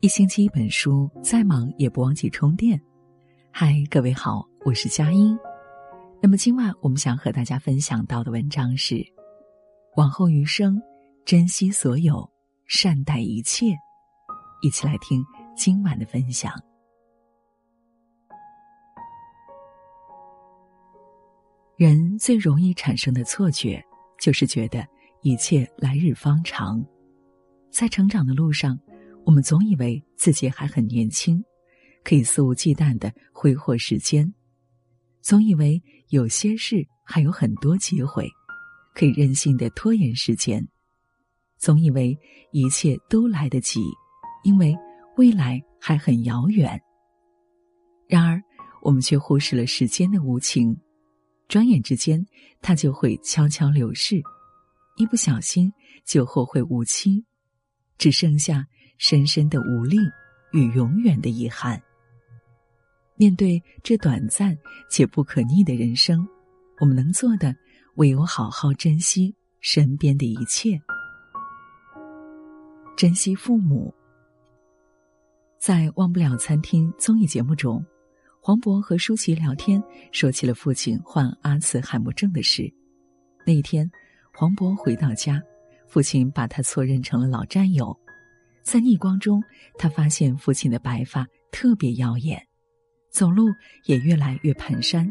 [0.00, 2.80] 一星期一本书，再忙也不忘记充电。
[3.50, 5.36] 嗨，各位好，我是佳音。
[6.22, 9.04] 那么今晚我们想和大家分享到的文章是：
[9.96, 10.80] 往后余生，
[11.24, 12.30] 珍惜所有，
[12.68, 13.76] 善待一切。
[14.62, 15.20] 一起来听
[15.56, 16.52] 今晚的分享。
[21.76, 23.84] 人最容易产生的错觉，
[24.20, 24.86] 就是觉得
[25.22, 26.80] 一切来日方长，
[27.72, 28.78] 在成长的路上。
[29.28, 31.44] 我们总以为自己还很年轻，
[32.02, 34.24] 可以肆无忌惮的挥霍时间；
[35.20, 35.78] 总以为
[36.08, 38.26] 有些事还有很多机会，
[38.94, 40.62] 可以任性的拖延时间；
[41.58, 42.18] 总以为
[42.52, 43.82] 一切都来得及，
[44.44, 44.74] 因为
[45.18, 46.80] 未来还很遥远。
[48.08, 48.42] 然而，
[48.80, 50.74] 我们却忽视了时间的无情，
[51.48, 52.24] 转眼之间，
[52.62, 54.22] 它就会悄悄流逝，
[54.96, 55.70] 一不小心
[56.06, 57.26] 就后会无期，
[57.98, 58.66] 只剩下。
[58.98, 59.96] 深深的无力
[60.52, 61.80] 与永远的遗憾。
[63.16, 64.56] 面对这短暂
[64.90, 66.24] 且不可逆的人生，
[66.80, 67.54] 我们能做的
[67.96, 70.80] 唯有好好珍惜身边的一切。
[72.96, 73.94] 珍惜父母。
[75.58, 77.84] 在《忘不了餐厅》综艺节目中，
[78.40, 79.82] 黄渤和舒淇聊天，
[80.12, 82.72] 说起了父亲患阿兹海默症的事。
[83.44, 83.90] 那一天，
[84.32, 85.42] 黄渤回到家，
[85.88, 87.98] 父亲把他错认成了老战友。
[88.68, 89.42] 在逆光中，
[89.78, 92.38] 他发现父亲的白发特别耀眼，
[93.10, 93.46] 走路
[93.86, 95.10] 也越来越蹒跚。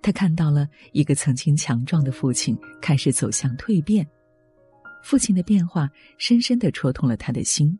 [0.00, 4.08] 他看到了一个曾经强壮的父亲开始走向蜕变，
[5.02, 7.78] 父亲的变化深深的戳痛了他的心。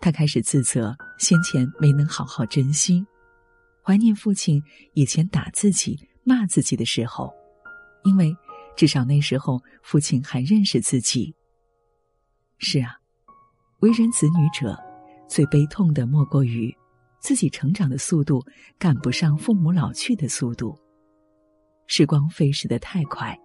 [0.00, 3.02] 他开始自责先前没能好好珍惜，
[3.82, 7.32] 怀念父亲以前打自己、骂自己的时候，
[8.04, 8.36] 因为
[8.76, 11.34] 至少那时候父亲还认识自己。
[12.58, 12.98] 是啊。
[13.84, 14.74] 为人子女者，
[15.28, 16.74] 最悲痛的莫过于
[17.20, 18.42] 自己成长的速度
[18.78, 20.74] 赶不上父母老去的速度。
[21.86, 23.38] 时光飞逝的太快，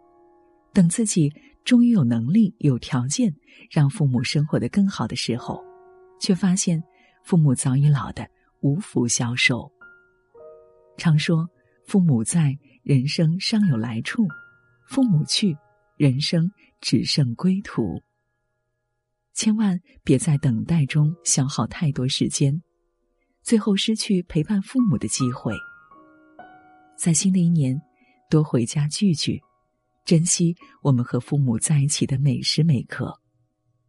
[0.71, 1.29] 等自己
[1.65, 3.35] 终于有能力、有条件
[3.69, 5.61] 让父母生活的更好的时候，
[6.21, 6.81] 却发现
[7.25, 8.25] 父母早已老得
[8.61, 9.69] 无福消受。
[10.95, 11.45] 常说
[11.85, 14.23] 父母在，人生尚有来处；
[14.87, 15.53] 父母去，
[15.97, 18.01] 人生只剩归途。
[19.39, 22.61] 千万别在等待中消耗太多时间，
[23.41, 25.53] 最后失去陪伴父母的机会。
[26.97, 27.81] 在新的一年，
[28.29, 29.39] 多回家聚聚，
[30.03, 33.17] 珍惜我们和父母在一起的每时每刻，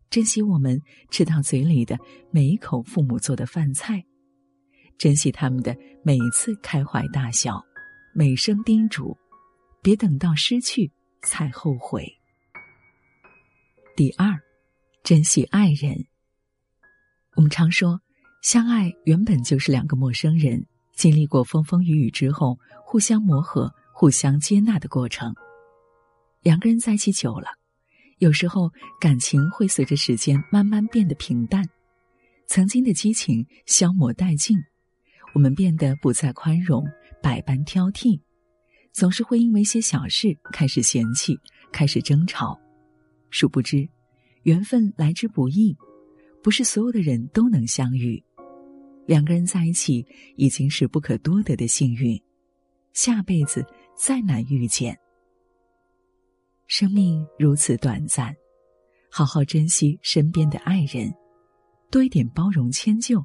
[0.08, 0.80] 珍惜我们
[1.10, 1.98] 吃到嘴里的
[2.30, 4.04] 每一口父母做的饭菜，
[4.98, 7.60] 珍惜他们的每一次开怀大笑，
[8.14, 9.18] 每声叮嘱，
[9.82, 12.06] 别等到失去才后悔。
[13.96, 14.40] 第二。
[15.02, 16.06] 珍惜爱人。
[17.34, 18.00] 我们常说，
[18.42, 25.34] 相爱原本就是两个陌生人经历过风风雨雨之后，互相磨合、互相接纳的过程。
[26.42, 27.48] 两个人在一起久了，
[28.18, 31.64] 有时候感情会随着时间慢慢变得平淡，
[32.46, 34.56] 曾经的激情消磨殆尽，
[35.34, 36.86] 我们变得不再宽容，
[37.22, 38.20] 百般挑剔，
[38.92, 41.38] 总是会因为一些小事开始嫌弃，
[41.72, 42.58] 开始争吵，
[43.30, 43.88] 殊不知。
[44.42, 45.76] 缘分来之不易，
[46.42, 48.22] 不是所有的人都能相遇。
[49.06, 50.06] 两个人在一起
[50.36, 52.20] 已经是不可多得的幸运，
[52.92, 53.64] 下辈子
[53.96, 54.96] 再难遇见。
[56.66, 58.34] 生命如此短暂，
[59.10, 61.12] 好好珍惜身边的爱人，
[61.90, 63.24] 多一点包容迁就，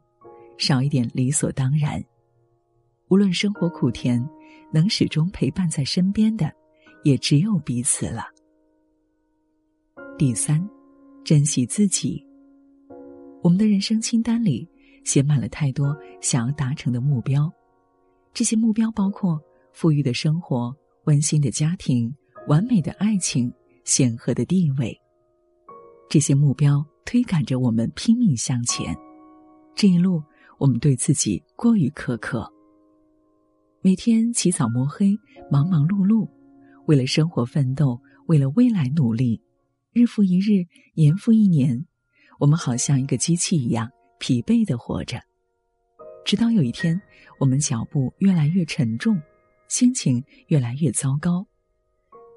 [0.57, 2.03] 少一点理所当然。
[3.09, 4.27] 无论生活苦甜，
[4.73, 6.51] 能始终陪伴在身边的，
[7.03, 8.25] 也只有彼此了。
[10.17, 10.74] 第三。
[11.25, 12.23] 珍惜自己。
[13.41, 14.69] 我们的人生清单里
[15.03, 17.51] 写满了太多想要达成的目标，
[18.31, 19.41] 这些目标包括
[19.73, 20.71] 富裕的生活、
[21.05, 22.15] 温馨的家庭、
[22.47, 23.51] 完美的爱情、
[23.83, 24.95] 显赫的地位。
[26.07, 28.95] 这些目标推赶着我们拼命向前。
[29.73, 30.21] 这一路，
[30.59, 32.47] 我们对自己过于苛刻，
[33.81, 35.17] 每天起早摸黑，
[35.49, 36.29] 忙忙碌碌，
[36.85, 39.41] 为了生活奋斗，为了未来努力。
[39.95, 41.85] 日复一日，年复一年，
[42.37, 43.89] 我们好像一个机器一样
[44.19, 45.21] 疲惫的活着。
[46.25, 47.01] 直到有一天，
[47.39, 49.17] 我们脚步越来越沉重，
[49.69, 51.47] 心情越来越糟糕。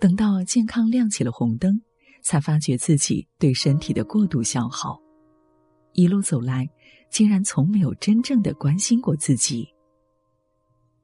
[0.00, 1.82] 等到健康亮起了红灯，
[2.22, 5.02] 才发觉自己对身体的过度消耗。
[5.94, 6.70] 一路走来，
[7.11, 9.66] 竟然从没有真正的关心过自己。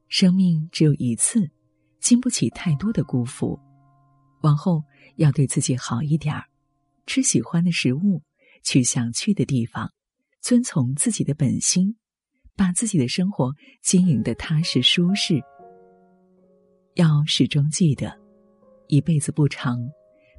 [0.07, 1.51] 生命只有一次，
[1.99, 3.59] 经不起太多的辜负。
[4.45, 4.85] 往后。
[5.17, 6.45] 要对自己好一点儿，
[7.07, 8.21] 吃喜欢的食物，
[8.65, 9.93] 去想去的地方，
[10.41, 11.95] 遵从自己的本心，
[12.57, 15.41] 把自己的生活经营的踏实舒适。
[16.95, 18.13] 要始终记得，
[18.89, 19.79] 一辈子不长，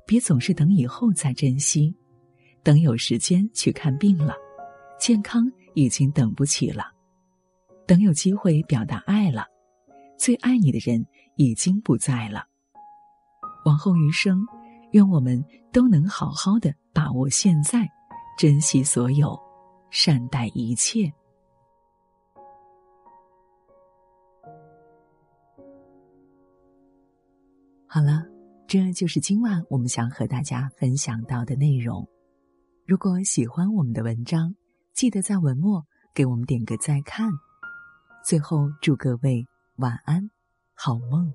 [0.06, 1.96] 别总是等以后再珍惜，
[2.62, 4.36] 等有时间去看病了，
[5.00, 6.84] 健康已经等不起了；
[7.88, 9.48] 等有机会表达爱了，
[10.20, 11.06] 最爱你的人
[11.38, 12.46] 已经不在了。
[13.66, 14.46] 往后余生，
[14.92, 17.88] 愿我们都能好好的把握现在，
[18.38, 19.38] 珍惜所有。
[19.92, 21.10] 善待一切。
[27.88, 28.26] 好了，
[28.68, 32.06] 这就是今晚我们想和大家分享到的内容。
[32.86, 34.54] 如果喜欢我们的文章，
[34.92, 37.32] 记得在文末给我们点个再看。
[38.26, 39.46] 最后，祝各位
[39.78, 40.30] 晚安，
[40.74, 41.34] 好梦。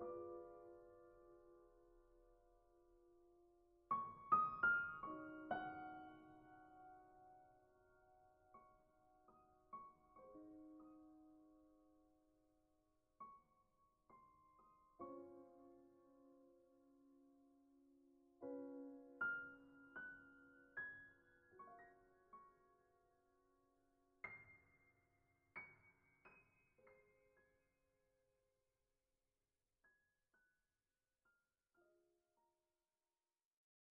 [0.00, 0.33] You